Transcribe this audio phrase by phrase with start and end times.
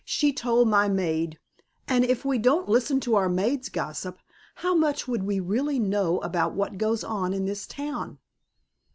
[0.03, 1.37] "She told my maid,
[1.87, 4.17] and if we didn't listen to our maids' gossip
[4.55, 8.17] how much would we really know about what goes on in this town?"